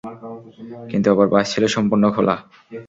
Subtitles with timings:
[0.89, 2.35] কিন্তু অপর পাশ ছিল সম্পূর্ণ খোলা।